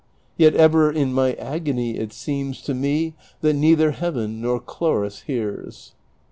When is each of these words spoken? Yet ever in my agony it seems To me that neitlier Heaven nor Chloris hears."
Yet 0.35 0.55
ever 0.55 0.91
in 0.91 1.13
my 1.13 1.33
agony 1.33 1.97
it 1.99 2.11
seems 2.11 2.63
To 2.63 2.73
me 2.73 3.13
that 3.41 3.55
neitlier 3.55 3.93
Heaven 3.93 4.41
nor 4.41 4.59
Chloris 4.59 5.21
hears." 5.27 5.93